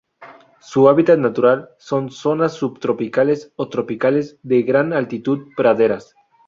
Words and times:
Su 0.61 0.89
hábitat 0.89 1.19
natural 1.19 1.69
son: 1.77 2.09
zonas 2.09 2.53
subtropicales 2.53 3.53
o 3.55 3.69
tropicales 3.69 4.39
de 4.41 4.63
gran 4.63 4.93
altitud 4.93 5.49
praderas. 5.55 6.15